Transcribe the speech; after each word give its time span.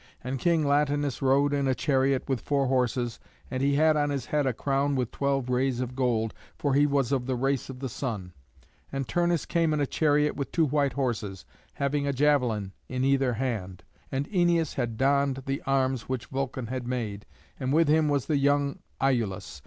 And 0.23 0.39
King 0.39 0.65
Latinus 0.65 1.21
rode 1.21 1.53
in 1.53 1.67
a 1.67 1.75
chariot 1.75 2.27
with 2.27 2.41
four 2.41 2.65
horses, 2.65 3.19
and 3.51 3.61
he 3.61 3.75
had 3.75 3.95
on 3.95 4.09
his 4.09 4.25
head 4.25 4.47
a 4.47 4.51
crown 4.53 4.95
with 4.95 5.11
twelve 5.11 5.47
rays 5.47 5.79
of 5.79 5.95
gold, 5.95 6.33
for 6.57 6.73
he 6.73 6.87
was 6.87 7.11
of 7.11 7.27
the 7.27 7.35
race 7.35 7.69
of 7.69 7.81
the 7.81 7.87
Sun; 7.87 8.33
and 8.91 9.07
Turnus 9.07 9.45
came 9.45 9.73
in 9.75 9.79
a 9.79 9.85
chariot 9.85 10.35
with 10.35 10.51
two 10.51 10.65
white 10.65 10.93
horses, 10.93 11.45
having 11.75 12.07
a 12.07 12.13
javelin 12.13 12.71
in 12.89 13.03
either 13.03 13.33
hand; 13.35 13.83
and 14.11 14.27
Æneas 14.31 14.73
had 14.73 14.97
donned 14.97 15.43
the 15.45 15.61
arms 15.67 16.09
which 16.09 16.25
Vulcan 16.33 16.65
had 16.65 16.87
made, 16.87 17.27
and 17.59 17.71
with 17.71 17.87
him 17.87 18.09
was 18.09 18.25
the 18.25 18.37
young 18.37 18.79
Iülus. 18.99 19.59